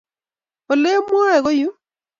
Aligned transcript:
Olemwae 0.71 1.37
ko 1.43 1.51
yuu 1.59 1.75